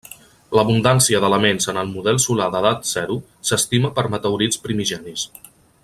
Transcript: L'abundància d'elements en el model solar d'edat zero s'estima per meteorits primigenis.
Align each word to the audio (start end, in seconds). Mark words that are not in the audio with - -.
L'abundància 0.59 1.19
d'elements 1.25 1.69
en 1.73 1.79
el 1.81 1.91
model 1.97 2.19
solar 2.25 2.47
d'edat 2.55 2.89
zero 2.93 3.19
s'estima 3.51 3.93
per 3.99 4.07
meteorits 4.15 4.63
primigenis. 4.65 5.29